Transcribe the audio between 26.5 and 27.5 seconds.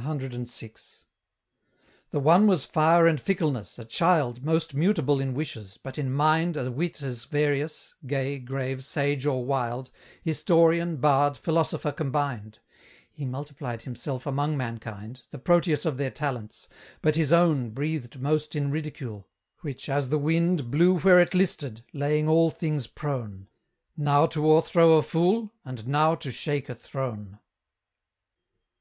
a throne.